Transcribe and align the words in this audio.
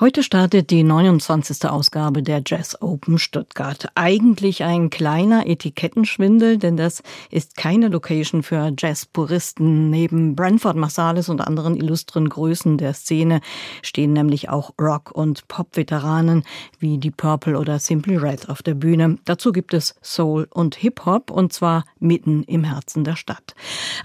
Heute 0.00 0.22
startet 0.22 0.70
die 0.70 0.82
29. 0.82 1.68
Ausgabe 1.68 2.22
der 2.22 2.40
Jazz 2.46 2.74
Open 2.80 3.18
Stuttgart. 3.18 3.88
Eigentlich 3.94 4.64
ein 4.64 4.88
kleiner 4.88 5.46
Etikettenschwindel, 5.46 6.56
denn 6.56 6.78
das 6.78 7.02
ist 7.30 7.58
keine 7.58 7.88
Location 7.88 8.42
für 8.42 8.72
Jazzpuristen. 8.78 9.90
Neben 9.90 10.34
Branford 10.36 10.76
Marsalis 10.76 11.28
und 11.28 11.42
anderen 11.42 11.76
illustren 11.76 12.30
Größen 12.30 12.78
der 12.78 12.94
Szene 12.94 13.42
stehen 13.82 14.14
nämlich 14.14 14.48
auch 14.48 14.72
Rock- 14.80 15.12
und 15.12 15.46
Pop-Veteranen 15.48 16.44
wie 16.78 16.96
die 16.96 17.10
Purple 17.10 17.58
oder 17.58 17.78
Simply 17.78 18.16
Red 18.16 18.48
auf 18.48 18.62
der 18.62 18.76
Bühne. 18.76 19.18
Dazu 19.26 19.52
gibt 19.52 19.74
es 19.74 19.96
Soul 20.00 20.48
und 20.48 20.76
Hip-Hop 20.76 21.30
und 21.30 21.52
zwar 21.52 21.84
mitten 21.98 22.42
im 22.44 22.64
Herzen 22.64 23.04
der 23.04 23.16
Stadt. 23.16 23.54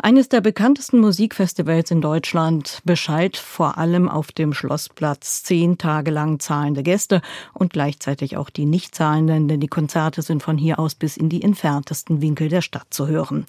Eines 0.02 0.28
der 0.28 0.42
bekanntesten 0.42 1.00
Musikfestivals 1.00 1.90
in 1.90 2.02
Deutschland 2.02 2.82
bescheid 2.84 3.38
vor 3.38 3.78
allem 3.78 4.10
auf 4.10 4.34
dem 4.34 4.54
Schlossplatz 4.54 5.44
10 5.44 5.78
Tage 5.86 6.10
lang 6.10 6.40
zahlende 6.40 6.82
Gäste 6.82 7.22
und 7.54 7.72
gleichzeitig 7.72 8.38
auch 8.38 8.50
die 8.50 8.66
nicht 8.66 8.96
zahlenden, 8.96 9.48
denn 9.48 9.60
die 9.60 9.68
Konzerte 9.68 10.24
sind 10.24 10.42
von 10.42 10.58
hier 10.58 10.80
aus 10.80 10.96
bis 10.96 11.16
in 11.16 11.30
die 11.30 11.44
entferntesten 11.44 12.24
Winkel 12.24 12.50
der 12.50 12.64
Stadt 12.64 12.88
zu 12.90 13.08
hören. 13.08 13.46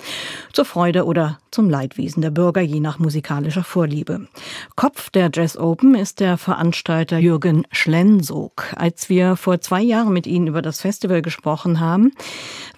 Zur 0.53 0.67
Freude 0.67 1.07
oder 1.07 1.39
zum 1.51 1.71
Leidwesen 1.71 2.21
der 2.21 2.29
Bürger, 2.29 2.61
je 2.61 2.81
nach 2.81 2.99
musikalischer 2.99 3.65
Vorliebe. 3.65 4.29
Kopf 4.75 5.09
der 5.09 5.31
Jazz 5.33 5.57
Open 5.57 5.95
ist 5.95 6.21
der 6.21 6.37
Veranstalter 6.37 7.17
Jürgen 7.17 7.67
Schlensog. 7.71 8.65
Als 8.77 9.09
wir 9.09 9.37
vor 9.37 9.62
zwei 9.62 9.81
Jahren 9.81 10.12
mit 10.12 10.27
Ihnen 10.27 10.48
über 10.48 10.61
das 10.61 10.83
Festival 10.83 11.23
gesprochen 11.23 11.81
haben, 11.81 12.12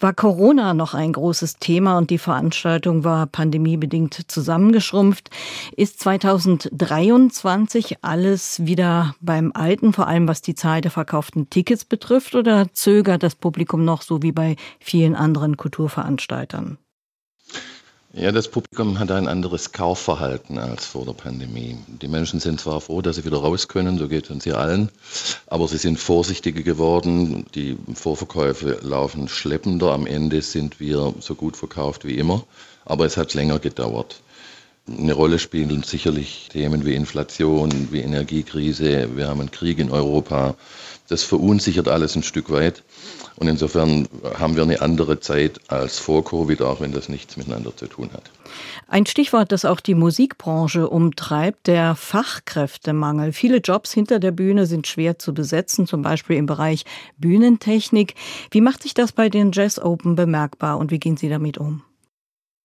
war 0.01 0.12
Corona 0.12 0.75
noch 0.75 0.95
ein 0.95 1.12
großes 1.12 1.59
Thema 1.59 1.98
und 1.98 2.11
die 2.11 2.19
Veranstaltung 2.19 3.05
war 3.05 3.27
pandemiebedingt 3.27 4.30
zusammengeschrumpft. 4.30 5.30
Ist 5.77 6.01
2023 6.01 7.98
alles 8.03 8.64
wieder 8.64 9.14
beim 9.20 9.53
Alten, 9.55 9.92
vor 9.92 10.06
allem 10.06 10.28
was 10.28 10.42
die 10.42 10.55
Zahl 10.55 10.81
der 10.81 10.91
verkauften 10.91 11.50
Tickets 11.50 11.84
betrifft, 11.84 12.34
oder 12.34 12.72
zögert 12.72 13.22
das 13.22 13.34
Publikum 13.34 13.84
noch 13.84 14.03
so 14.03 14.22
wie 14.22 14.33
bei 14.33 14.56
vielen 14.81 15.14
anderen 15.14 15.56
Kulturveranstaltern? 15.56 16.78
Ja, 18.14 18.33
das 18.33 18.48
Publikum 18.48 18.98
hat 18.98 19.11
ein 19.11 19.28
anderes 19.28 19.73
Kaufverhalten 19.73 20.56
als 20.56 20.87
vor 20.87 21.05
der 21.05 21.12
Pandemie. 21.12 21.77
Die 21.89 22.09
Menschen 22.09 22.41
sind 22.41 22.59
zwar 22.59 22.81
froh, 22.81 23.03
dass 23.03 23.17
sie 23.17 23.27
wieder 23.27 23.37
raus 23.37 23.69
können, 23.69 23.98
so 23.98 24.09
geht 24.09 24.31
uns 24.31 24.45
hier 24.45 24.56
allen, 24.56 24.89
aber 25.47 25.69
sie 25.69 25.77
sind 25.77 25.98
vorsichtiger 25.98 26.62
geworden. 26.62 27.45
Die 27.55 27.77
Vorverkäufe 27.92 28.78
laufen 28.81 29.28
schleppender. 29.28 29.92
Am 29.92 30.06
Ende 30.06 30.41
sind 30.41 30.81
wir 30.81 31.12
so 31.20 31.34
gut 31.34 31.59
verkauft 31.59 32.06
wie 32.06 32.17
immer, 32.17 32.45
aber 32.87 33.05
es 33.05 33.19
hat 33.19 33.34
länger 33.34 33.59
gedauert. 33.59 34.22
Eine 34.87 35.12
Rolle 35.12 35.39
spielen 35.39 35.83
sicherlich 35.83 36.48
Themen 36.50 36.87
wie 36.87 36.95
Inflation, 36.95 37.89
wie 37.91 38.00
Energiekrise. 38.00 39.19
Wir 39.19 39.28
haben 39.28 39.41
einen 39.41 39.50
Krieg 39.50 39.78
in 39.78 39.91
Europa. 39.91 40.56
Das 41.09 41.23
verunsichert 41.23 41.89
alles 41.89 42.17
ein 42.17 42.23
Stück 42.23 42.51
weit. 42.51 42.84
Und 43.37 43.48
insofern 43.48 44.09
haben 44.39 44.56
wir 44.56 44.62
eine 44.62 44.83
andere 44.83 45.20
Zeit 45.20 45.61
als 45.69 45.98
vor 45.98 46.25
Covid, 46.25 46.61
auch 46.62 46.81
wenn 46.81 46.92
das 46.92 47.09
nichts 47.09 47.37
miteinander 47.37 47.75
zu 47.77 47.87
tun 47.87 48.11
hat. 48.12 48.25
Ein 48.89 49.06
Stichwort, 49.06 49.53
das 49.53 49.65
auch 49.65 49.81
die 49.81 49.95
Musikbranche 49.95 50.89
umtreibt, 50.89 51.67
der 51.67 51.95
Fachkräftemangel. 51.95 53.33
Viele 53.33 53.59
Jobs 53.59 53.92
hinter 53.92 54.19
der 54.19 54.33
Bühne 54.33 54.67
sind 54.67 54.87
schwer 54.87 55.19
zu 55.19 55.33
besetzen, 55.33 55.87
zum 55.87 56.03
Beispiel 56.03 56.37
im 56.37 56.47
Bereich 56.47 56.84
Bühnentechnik. 57.17 58.15
Wie 58.50 58.61
macht 58.61 58.83
sich 58.83 58.95
das 58.95 59.12
bei 59.12 59.28
den 59.28 59.53
Jazz 59.53 59.78
Open 59.78 60.15
bemerkbar 60.15 60.78
und 60.78 60.91
wie 60.91 60.98
gehen 60.98 61.17
Sie 61.17 61.28
damit 61.28 61.59
um? 61.59 61.83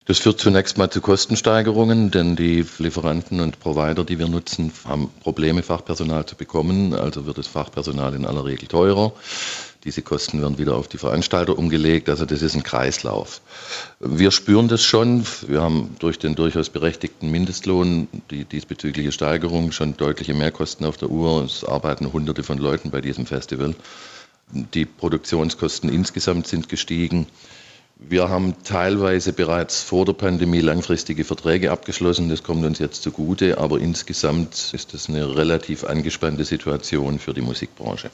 Das 0.05 0.19
führt 0.19 0.41
zunächst 0.41 0.77
mal 0.77 0.89
zu 0.89 0.99
Kostensteigerungen, 0.99 2.11
denn 2.11 2.35
die 2.35 2.65
Lieferanten 2.77 3.39
und 3.39 3.61
Provider, 3.61 4.03
die 4.03 4.19
wir 4.19 4.27
nutzen, 4.27 4.73
haben 4.85 5.09
Probleme, 5.21 5.63
Fachpersonal 5.63 6.25
zu 6.25 6.35
bekommen. 6.35 6.93
Also 6.93 7.25
wird 7.25 7.37
das 7.37 7.47
Fachpersonal 7.47 8.13
in 8.13 8.25
aller 8.25 8.43
Regel 8.43 8.67
teurer. 8.67 9.13
Diese 9.85 10.01
Kosten 10.01 10.41
werden 10.41 10.57
wieder 10.57 10.75
auf 10.75 10.89
die 10.89 10.97
Veranstalter 10.97 11.57
umgelegt. 11.57 12.09
Also 12.09 12.25
das 12.25 12.41
ist 12.41 12.53
ein 12.53 12.63
Kreislauf. 12.63 13.39
Wir 14.01 14.31
spüren 14.31 14.67
das 14.67 14.83
schon. 14.83 15.25
Wir 15.47 15.61
haben 15.61 15.95
durch 15.99 16.19
den 16.19 16.35
durchaus 16.35 16.69
berechtigten 16.69 17.31
Mindestlohn, 17.31 18.09
die 18.29 18.43
diesbezügliche 18.43 19.13
Steigerung, 19.13 19.71
schon 19.71 19.95
deutliche 19.95 20.33
Mehrkosten 20.33 20.85
auf 20.85 20.97
der 20.97 21.11
Uhr. 21.11 21.45
Es 21.45 21.63
arbeiten 21.63 22.11
Hunderte 22.11 22.43
von 22.43 22.57
Leuten 22.57 22.91
bei 22.91 22.99
diesem 22.99 23.25
Festival. 23.25 23.73
Die 24.51 24.85
Produktionskosten 24.85 25.89
insgesamt 25.89 26.47
sind 26.47 26.67
gestiegen. 26.67 27.27
Wir 28.09 28.29
haben 28.29 28.55
teilweise 28.63 29.31
bereits 29.31 29.81
vor 29.81 30.05
der 30.05 30.13
Pandemie 30.13 30.59
langfristige 30.59 31.23
Verträge 31.23 31.71
abgeschlossen. 31.71 32.29
Das 32.29 32.43
kommt 32.43 32.65
uns 32.65 32.79
jetzt 32.79 33.01
zugute. 33.01 33.57
Aber 33.57 33.79
insgesamt 33.79 34.73
ist 34.73 34.93
das 34.93 35.07
eine 35.07 35.35
relativ 35.35 35.83
angespannte 35.83 36.43
Situation 36.43 37.17
für 37.17 37.33
die 37.33 37.41
Musikbranche. 37.41 38.11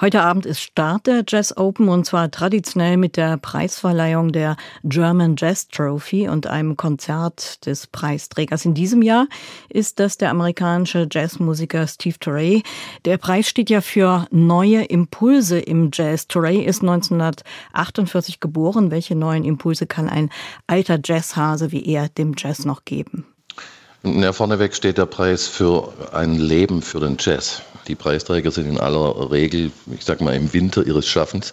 Heute 0.00 0.22
Abend 0.22 0.44
ist 0.44 0.60
Start 0.60 1.06
der 1.06 1.22
Jazz 1.26 1.56
Open 1.56 1.88
und 1.88 2.04
zwar 2.04 2.30
traditionell 2.30 2.96
mit 2.96 3.16
der 3.16 3.36
Preisverleihung 3.36 4.32
der 4.32 4.56
German 4.82 5.36
Jazz 5.38 5.68
Trophy 5.68 6.28
und 6.28 6.46
einem 6.46 6.76
Konzert 6.76 7.64
des 7.64 7.86
Preisträgers. 7.86 8.64
In 8.64 8.74
diesem 8.74 9.02
Jahr 9.02 9.28
ist 9.68 10.00
das 10.00 10.18
der 10.18 10.30
amerikanische 10.30 11.06
Jazzmusiker 11.10 11.86
Steve 11.86 12.18
Torrey. 12.18 12.62
Der 13.04 13.18
Preis 13.18 13.48
steht 13.48 13.70
ja 13.70 13.80
für 13.80 14.26
neue 14.30 14.84
Impulse 14.84 15.60
im 15.60 15.90
Jazz. 15.92 16.26
Torrey 16.26 16.58
ist 16.58 16.82
1948 16.82 18.40
geboren. 18.40 18.90
Welche 18.90 19.14
neuen 19.28 19.44
Impulse 19.44 19.86
kann 19.86 20.08
ein 20.08 20.30
alter 20.66 20.98
Jazzhase 21.04 21.70
wie 21.70 21.84
er 21.84 22.08
dem 22.08 22.34
Jazz 22.36 22.64
noch 22.64 22.84
geben? 22.84 23.26
Ja, 24.04 24.32
vorneweg 24.32 24.74
steht 24.74 24.96
der 24.96 25.06
Preis 25.06 25.46
für 25.46 25.92
ein 26.12 26.36
Leben 26.36 26.82
für 26.82 27.00
den 27.00 27.16
Jazz. 27.18 27.62
Die 27.88 27.94
Preisträger 27.94 28.50
sind 28.50 28.68
in 28.68 28.78
aller 28.78 29.30
Regel, 29.30 29.70
ich 29.92 30.04
sag 30.04 30.20
mal, 30.20 30.34
im 30.34 30.52
Winter 30.52 30.86
ihres 30.86 31.06
Schaffens. 31.06 31.52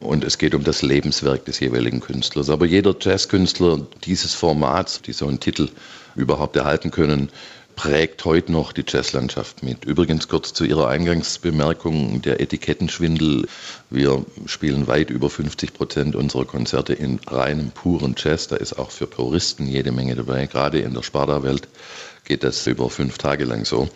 Und 0.00 0.24
es 0.24 0.38
geht 0.38 0.54
um 0.54 0.64
das 0.64 0.82
Lebenswerk 0.82 1.44
des 1.44 1.60
jeweiligen 1.60 2.00
Künstlers. 2.00 2.50
Aber 2.50 2.66
jeder 2.66 2.94
Jazzkünstler 2.98 3.80
dieses 4.04 4.34
Formats, 4.34 5.02
die 5.02 5.12
so 5.12 5.26
einen 5.26 5.40
Titel 5.40 5.68
überhaupt 6.14 6.56
erhalten 6.56 6.90
können, 6.90 7.30
prägt 7.78 8.24
heute 8.24 8.50
noch 8.50 8.72
die 8.72 8.82
Jazzlandschaft 8.84 9.62
mit. 9.62 9.84
Übrigens 9.84 10.26
kurz 10.26 10.52
zu 10.52 10.64
Ihrer 10.64 10.88
Eingangsbemerkung, 10.88 12.20
der 12.22 12.40
Etikettenschwindel. 12.40 13.46
Wir 13.88 14.26
spielen 14.46 14.88
weit 14.88 15.10
über 15.10 15.30
50 15.30 15.74
Prozent 15.74 16.16
unserer 16.16 16.44
Konzerte 16.44 16.92
in 16.92 17.20
reinem, 17.28 17.70
puren 17.70 18.16
Jazz. 18.18 18.48
Da 18.48 18.56
ist 18.56 18.80
auch 18.80 18.90
für 18.90 19.06
Puristen 19.06 19.68
jede 19.68 19.92
Menge 19.92 20.16
dabei. 20.16 20.46
Gerade 20.46 20.80
in 20.80 20.92
der 20.92 21.04
Sparda-Welt 21.04 21.68
geht 22.24 22.42
das 22.42 22.66
über 22.66 22.90
fünf 22.90 23.16
Tage 23.16 23.44
lang 23.44 23.64
so. 23.64 23.88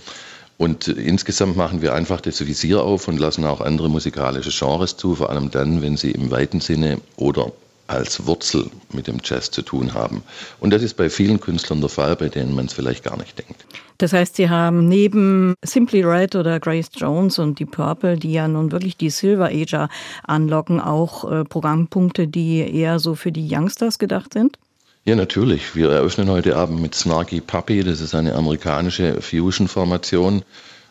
Und 0.58 0.86
insgesamt 0.86 1.56
machen 1.56 1.82
wir 1.82 1.92
einfach 1.92 2.20
das 2.20 2.46
Visier 2.46 2.84
auf 2.84 3.08
und 3.08 3.18
lassen 3.18 3.44
auch 3.44 3.60
andere 3.60 3.90
musikalische 3.90 4.56
Genres 4.56 4.96
zu, 4.96 5.16
vor 5.16 5.28
allem 5.28 5.50
dann, 5.50 5.82
wenn 5.82 5.96
sie 5.96 6.12
im 6.12 6.30
weiten 6.30 6.60
Sinne 6.60 7.00
oder 7.16 7.50
als 7.86 8.26
Wurzel 8.26 8.70
mit 8.92 9.06
dem 9.06 9.18
Jazz 9.22 9.50
zu 9.50 9.62
tun 9.62 9.94
haben. 9.94 10.22
Und 10.60 10.72
das 10.72 10.82
ist 10.82 10.94
bei 10.96 11.10
vielen 11.10 11.40
Künstlern 11.40 11.80
der 11.80 11.90
Fall, 11.90 12.16
bei 12.16 12.28
denen 12.28 12.54
man 12.54 12.66
es 12.66 12.72
vielleicht 12.72 13.04
gar 13.04 13.16
nicht 13.16 13.38
denkt. 13.38 13.64
Das 13.98 14.12
heißt, 14.12 14.36
Sie 14.36 14.48
haben 14.50 14.88
neben 14.88 15.54
Simply 15.64 16.02
Red 16.02 16.34
oder 16.34 16.58
Grace 16.58 16.90
Jones 16.94 17.38
und 17.38 17.58
die 17.58 17.66
Purple, 17.66 18.16
die 18.16 18.32
ja 18.32 18.48
nun 18.48 18.72
wirklich 18.72 18.96
die 18.96 19.10
Silver 19.10 19.46
Ager 19.46 19.88
anlocken, 20.24 20.80
auch 20.80 21.30
äh, 21.30 21.44
Programmpunkte, 21.44 22.26
die 22.26 22.58
eher 22.58 22.98
so 22.98 23.14
für 23.14 23.30
die 23.30 23.48
Youngsters 23.48 23.98
gedacht 23.98 24.32
sind? 24.32 24.58
Ja, 25.04 25.16
natürlich. 25.16 25.74
Wir 25.74 25.90
eröffnen 25.90 26.30
heute 26.30 26.56
Abend 26.56 26.80
mit 26.80 26.94
Snarky 26.94 27.40
Puppy. 27.40 27.82
Das 27.82 28.00
ist 28.00 28.14
eine 28.14 28.34
amerikanische 28.34 29.20
Fusion-Formation 29.20 30.42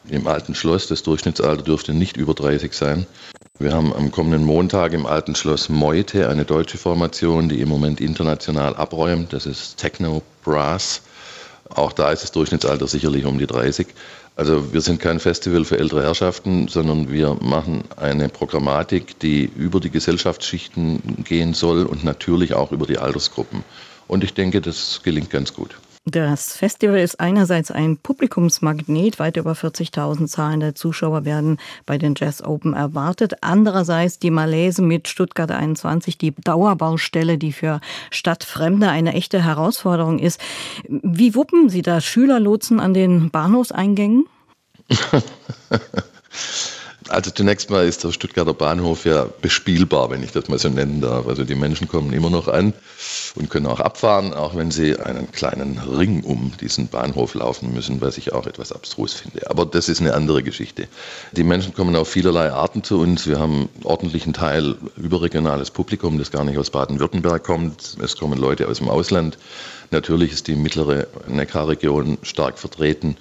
im 0.09 0.27
alten 0.27 0.55
Schloss. 0.55 0.87
Das 0.87 1.03
Durchschnittsalter 1.03 1.63
dürfte 1.63 1.93
nicht 1.93 2.17
über 2.17 2.33
30 2.33 2.73
sein. 2.73 3.05
Wir 3.59 3.73
haben 3.73 3.93
am 3.93 4.11
kommenden 4.11 4.43
Montag 4.43 4.93
im 4.93 5.05
alten 5.05 5.35
Schloss 5.35 5.69
Meute 5.69 6.29
eine 6.29 6.45
deutsche 6.45 6.77
Formation, 6.77 7.49
die 7.49 7.61
im 7.61 7.69
Moment 7.69 8.01
international 8.01 8.75
abräumt. 8.75 9.33
Das 9.33 9.45
ist 9.45 9.77
Techno 9.77 10.23
Brass. 10.43 11.01
Auch 11.69 11.93
da 11.93 12.11
ist 12.11 12.23
das 12.23 12.31
Durchschnittsalter 12.31 12.87
sicherlich 12.87 13.25
um 13.25 13.37
die 13.37 13.47
30. 13.47 13.87
Also 14.35 14.73
wir 14.73 14.81
sind 14.81 14.99
kein 14.99 15.19
Festival 15.19 15.65
für 15.65 15.77
ältere 15.77 16.03
Herrschaften, 16.03 16.67
sondern 16.67 17.11
wir 17.11 17.35
machen 17.35 17.83
eine 17.97 18.29
Programmatik, 18.29 19.19
die 19.19 19.43
über 19.43 19.79
die 19.79 19.91
Gesellschaftsschichten 19.91 21.23
gehen 21.23 21.53
soll 21.53 21.85
und 21.85 22.03
natürlich 22.03 22.53
auch 22.53 22.71
über 22.71 22.87
die 22.87 22.97
Altersgruppen. 22.97 23.63
Und 24.07 24.23
ich 24.23 24.33
denke, 24.33 24.61
das 24.61 25.01
gelingt 25.03 25.29
ganz 25.29 25.53
gut. 25.53 25.75
Das 26.05 26.57
Festival 26.57 26.97
ist 26.97 27.19
einerseits 27.19 27.69
ein 27.69 27.95
Publikumsmagnet, 27.95 29.19
weit 29.19 29.37
über 29.37 29.51
40.000 29.51 30.25
zahlende 30.25 30.73
Zuschauer 30.73 31.25
werden 31.25 31.59
bei 31.85 31.99
den 31.99 32.15
Jazz 32.17 32.41
Open 32.41 32.73
erwartet. 32.73 33.35
Andererseits 33.41 34.17
die 34.17 34.31
Malaise 34.31 34.81
mit 34.81 35.07
Stuttgart 35.07 35.51
21, 35.51 36.17
die 36.17 36.33
Dauerbaustelle, 36.43 37.37
die 37.37 37.53
für 37.53 37.81
Stadtfremde 38.09 38.89
eine 38.89 39.13
echte 39.13 39.43
Herausforderung 39.43 40.17
ist. 40.17 40.41
Wie 40.87 41.35
wuppen 41.35 41.69
Sie 41.69 41.83
da 41.83 42.01
Schülerlotsen 42.01 42.79
an 42.79 42.95
den 42.95 43.29
Bahnhofseingängen? 43.29 44.25
Also 47.09 47.29
zunächst 47.29 47.69
mal 47.69 47.85
ist 47.85 48.05
der 48.05 48.13
Stuttgarter 48.13 48.53
Bahnhof 48.53 49.03
ja 49.03 49.27
bespielbar, 49.41 50.09
wenn 50.11 50.23
ich 50.23 50.31
das 50.31 50.47
mal 50.47 50.57
so 50.57 50.69
nennen 50.69 51.01
darf. 51.01 51.27
Also 51.27 51.43
die 51.43 51.55
Menschen 51.55 51.89
kommen 51.89 52.13
immer 52.13 52.29
noch 52.29 52.47
an 52.47 52.73
und 53.35 53.49
können 53.49 53.65
auch 53.65 53.79
abfahren, 53.79 54.33
auch 54.33 54.55
wenn 54.55 54.71
sie 54.71 54.97
einen 54.97 55.31
kleinen 55.31 55.77
Ring 55.77 56.23
um 56.23 56.51
diesen 56.59 56.87
Bahnhof 56.87 57.33
laufen 57.33 57.73
müssen, 57.73 58.01
was 58.01 58.17
ich 58.17 58.33
auch 58.33 58.45
etwas 58.45 58.71
abstrus 58.71 59.13
finde. 59.13 59.49
Aber 59.49 59.65
das 59.65 59.89
ist 59.89 60.01
eine 60.01 60.13
andere 60.13 60.43
Geschichte. 60.43 60.87
Die 61.31 61.43
Menschen 61.43 61.73
kommen 61.73 61.95
auf 61.95 62.09
vielerlei 62.09 62.51
Arten 62.51 62.83
zu 62.83 62.99
uns. 62.99 63.27
Wir 63.27 63.39
haben 63.39 63.69
einen 63.75 63.85
ordentlichen 63.85 64.33
Teil 64.33 64.75
überregionales 64.97 65.71
Publikum, 65.71 66.17
das 66.17 66.31
gar 66.31 66.43
nicht 66.43 66.57
aus 66.57 66.69
Baden-Württemberg 66.71 67.43
kommt. 67.43 67.97
Es 68.01 68.17
kommen 68.17 68.37
Leute 68.37 68.67
aus 68.67 68.79
dem 68.79 68.89
Ausland. 68.89 69.37
Natürlich 69.91 70.31
ist 70.31 70.47
die 70.47 70.55
mittlere 70.55 71.07
Neckarregion 71.27 72.17
stark 72.23 72.59
vertreten. 72.59 73.17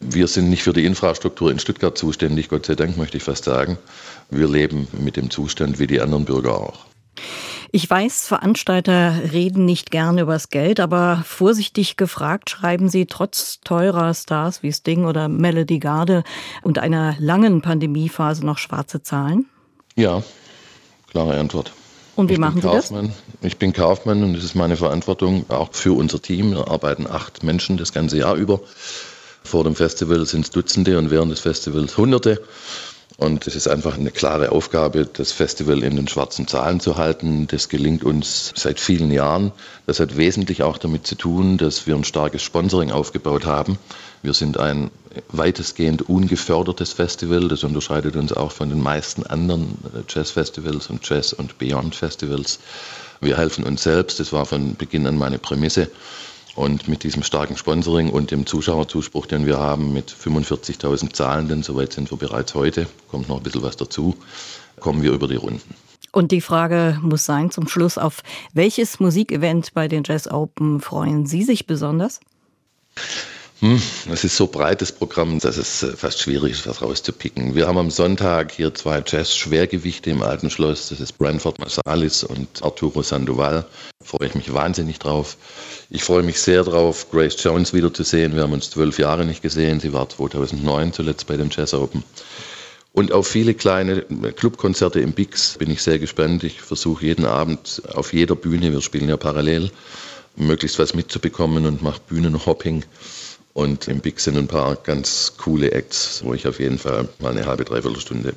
Wir 0.00 0.28
sind 0.28 0.48
nicht 0.48 0.62
für 0.62 0.72
die 0.72 0.86
Infrastruktur 0.86 1.50
in 1.50 1.58
Stuttgart 1.58 1.96
zuständig, 1.96 2.48
Gott 2.48 2.64
sei 2.64 2.74
Dank 2.74 2.96
möchte 2.96 3.18
ich 3.18 3.22
fast 3.22 3.44
sagen. 3.44 3.76
Wir 4.30 4.48
leben 4.48 4.88
mit 4.92 5.16
dem 5.16 5.28
Zustand 5.28 5.78
wie 5.78 5.86
die 5.86 6.00
anderen 6.00 6.24
Bürger 6.24 6.56
auch. 6.56 6.86
Ich 7.72 7.88
weiß, 7.88 8.26
Veranstalter 8.26 9.14
reden 9.32 9.64
nicht 9.64 9.92
gerne 9.92 10.22
übers 10.22 10.48
Geld, 10.48 10.80
aber 10.80 11.22
vorsichtig 11.24 11.96
gefragt 11.96 12.50
schreiben 12.50 12.88
sie 12.88 13.06
trotz 13.06 13.60
teurer 13.60 14.12
Stars 14.12 14.64
wie 14.64 14.72
Sting 14.72 15.04
oder 15.04 15.28
Melody 15.28 15.78
Garde 15.78 16.24
und 16.62 16.80
einer 16.80 17.14
langen 17.20 17.62
Pandemiephase 17.62 18.44
noch 18.44 18.58
schwarze 18.58 19.02
Zahlen? 19.02 19.46
Ja, 19.94 20.24
klare 21.12 21.38
Antwort. 21.38 21.72
Und 22.16 22.28
wie 22.28 22.34
ich 22.34 22.38
machen 22.40 22.60
Sie 22.60 22.66
Kaufmann. 22.66 23.12
das? 23.40 23.46
Ich 23.46 23.56
bin 23.58 23.72
Kaufmann 23.72 24.24
und 24.24 24.34
es 24.34 24.42
ist 24.42 24.56
meine 24.56 24.76
Verantwortung 24.76 25.44
auch 25.48 25.72
für 25.72 25.92
unser 25.92 26.20
Team. 26.20 26.50
Wir 26.50 26.68
arbeiten 26.68 27.06
acht 27.06 27.44
Menschen 27.44 27.76
das 27.76 27.92
ganze 27.92 28.18
Jahr 28.18 28.34
über. 28.34 28.60
Vor 29.44 29.62
dem 29.62 29.76
Festival 29.76 30.26
sind 30.26 30.44
es 30.44 30.50
Dutzende 30.50 30.98
und 30.98 31.10
während 31.10 31.30
des 31.30 31.40
Festivals 31.40 31.96
Hunderte. 31.96 32.42
Und 33.20 33.46
es 33.46 33.54
ist 33.54 33.68
einfach 33.68 33.98
eine 33.98 34.10
klare 34.10 34.50
Aufgabe, 34.50 35.04
das 35.04 35.30
Festival 35.30 35.82
in 35.82 35.94
den 35.94 36.08
schwarzen 36.08 36.48
Zahlen 36.48 36.80
zu 36.80 36.96
halten. 36.96 37.46
Das 37.48 37.68
gelingt 37.68 38.02
uns 38.02 38.50
seit 38.56 38.80
vielen 38.80 39.10
Jahren. 39.10 39.52
Das 39.86 40.00
hat 40.00 40.16
wesentlich 40.16 40.62
auch 40.62 40.78
damit 40.78 41.06
zu 41.06 41.16
tun, 41.16 41.58
dass 41.58 41.86
wir 41.86 41.94
ein 41.96 42.04
starkes 42.04 42.42
Sponsoring 42.42 42.90
aufgebaut 42.90 43.44
haben. 43.44 43.78
Wir 44.22 44.32
sind 44.32 44.56
ein 44.56 44.90
weitestgehend 45.28 46.08
ungefördertes 46.08 46.94
Festival. 46.94 47.48
Das 47.48 47.62
unterscheidet 47.62 48.16
uns 48.16 48.32
auch 48.32 48.52
von 48.52 48.70
den 48.70 48.80
meisten 48.80 49.26
anderen 49.26 49.76
Jazzfestivals 50.08 50.88
und 50.88 51.06
Jazz- 51.06 51.34
und 51.34 51.58
Beyond-Festivals. 51.58 52.58
Wir 53.20 53.36
helfen 53.36 53.64
uns 53.64 53.82
selbst. 53.82 54.18
Das 54.18 54.32
war 54.32 54.46
von 54.46 54.76
Beginn 54.76 55.06
an 55.06 55.18
meine 55.18 55.38
Prämisse. 55.38 55.90
Und 56.56 56.88
mit 56.88 57.04
diesem 57.04 57.22
starken 57.22 57.56
Sponsoring 57.56 58.10
und 58.10 58.30
dem 58.30 58.44
Zuschauerzuspruch, 58.46 59.26
den 59.26 59.46
wir 59.46 59.58
haben, 59.58 59.92
mit 59.92 60.10
45.000 60.10 61.12
Zahlenden, 61.12 61.62
soweit 61.62 61.92
sind 61.92 62.10
wir 62.10 62.18
bereits 62.18 62.54
heute, 62.54 62.86
kommt 63.08 63.28
noch 63.28 63.38
ein 63.38 63.42
bisschen 63.42 63.62
was 63.62 63.76
dazu, 63.76 64.16
kommen 64.80 65.02
wir 65.02 65.12
über 65.12 65.28
die 65.28 65.36
Runden. 65.36 65.74
Und 66.12 66.32
die 66.32 66.40
Frage 66.40 66.98
muss 67.02 67.24
sein 67.24 67.52
zum 67.52 67.68
Schluss, 67.68 67.96
auf 67.96 68.22
welches 68.52 68.98
Musikevent 68.98 69.72
bei 69.74 69.86
den 69.86 70.02
Jazz 70.04 70.26
Open 70.26 70.80
freuen 70.80 71.24
Sie 71.24 71.44
sich 71.44 71.66
besonders? 71.66 72.20
Hm, 73.60 73.80
es 74.10 74.24
ist 74.24 74.38
so 74.38 74.46
breites 74.46 74.90
Programm, 74.90 75.38
dass 75.38 75.58
es 75.58 75.82
äh, 75.82 75.94
fast 75.94 76.20
schwierig 76.20 76.52
ist, 76.52 76.66
was 76.66 76.80
rauszupicken. 76.80 77.54
Wir 77.54 77.68
haben 77.68 77.76
am 77.76 77.90
Sonntag 77.90 78.52
hier 78.52 78.74
zwei 78.74 79.02
Jazz-Schwergewichte 79.06 80.08
im 80.08 80.22
Alten 80.22 80.48
Schloss. 80.48 80.88
Das 80.88 80.98
ist 80.98 81.18
Branford 81.18 81.58
Marsalis 81.58 82.24
und 82.24 82.62
Arturo 82.62 83.02
Sandoval. 83.02 83.66
Freue 84.02 84.28
ich 84.28 84.34
mich 84.34 84.54
wahnsinnig 84.54 84.98
drauf. 84.98 85.36
Ich 85.90 86.04
freue 86.04 86.22
mich 86.22 86.40
sehr 86.40 86.64
drauf, 86.64 87.10
Grace 87.10 87.36
Jones 87.38 87.74
wiederzusehen. 87.74 88.34
Wir 88.34 88.44
haben 88.44 88.54
uns 88.54 88.70
zwölf 88.70 88.98
Jahre 88.98 89.26
nicht 89.26 89.42
gesehen. 89.42 89.78
Sie 89.78 89.92
war 89.92 90.08
2009 90.08 90.94
zuletzt 90.94 91.26
bei 91.26 91.36
den 91.36 91.50
Jazz 91.50 91.74
Open. 91.74 92.02
Und 92.94 93.12
auf 93.12 93.28
viele 93.28 93.52
kleine 93.52 94.06
Clubkonzerte 94.36 95.00
im 95.00 95.12
Bix 95.12 95.58
bin 95.58 95.70
ich 95.70 95.82
sehr 95.82 95.98
gespannt. 95.98 96.44
Ich 96.44 96.62
versuche 96.62 97.04
jeden 97.04 97.26
Abend 97.26 97.82
auf 97.92 98.14
jeder 98.14 98.36
Bühne, 98.36 98.72
wir 98.72 98.80
spielen 98.80 99.10
ja 99.10 99.18
parallel, 99.18 99.70
möglichst 100.36 100.78
was 100.78 100.94
mitzubekommen 100.94 101.66
und 101.66 101.82
mache 101.82 102.00
Bühnenhopping. 102.08 102.84
Und 103.60 103.88
im 103.88 104.00
Big 104.00 104.20
sind 104.20 104.38
ein 104.38 104.46
paar 104.48 104.74
ganz 104.74 105.34
coole 105.36 105.72
Acts, 105.72 106.24
wo 106.24 106.32
ich 106.32 106.48
auf 106.48 106.60
jeden 106.60 106.78
Fall 106.78 107.06
mal 107.18 107.32
eine 107.32 107.44
halbe, 107.44 107.66
dreiviertel 107.66 108.00
Stunde 108.00 108.32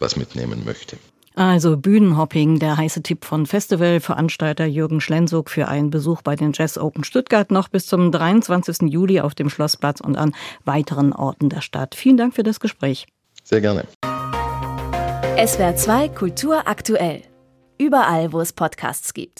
was 0.00 0.16
mitnehmen 0.16 0.66
möchte. 0.66 0.98
Also 1.34 1.78
Bühnenhopping, 1.78 2.58
der 2.58 2.76
heiße 2.76 3.02
Tipp 3.02 3.24
von 3.24 3.46
Festivalveranstalter 3.46 4.66
Jürgen 4.66 5.00
Schlensog 5.00 5.48
für 5.48 5.68
einen 5.68 5.88
Besuch 5.88 6.20
bei 6.20 6.36
den 6.36 6.52
Jazz 6.52 6.76
Open 6.76 7.04
Stuttgart 7.04 7.50
noch 7.50 7.68
bis 7.68 7.86
zum 7.86 8.12
23. 8.12 8.90
Juli 8.92 9.20
auf 9.20 9.34
dem 9.34 9.48
Schlossplatz 9.48 10.00
und 10.02 10.16
an 10.16 10.34
weiteren 10.66 11.14
Orten 11.14 11.48
der 11.48 11.62
Stadt. 11.62 11.94
Vielen 11.94 12.18
Dank 12.18 12.34
für 12.34 12.42
das 12.42 12.60
Gespräch. 12.60 13.06
Sehr 13.42 13.62
gerne. 13.62 13.86
SWR 15.42 15.74
2 15.74 16.08
Kultur 16.10 16.68
aktuell. 16.68 17.22
Überall, 17.78 18.34
wo 18.34 18.42
es 18.42 18.52
Podcasts 18.52 19.14
gibt. 19.14 19.38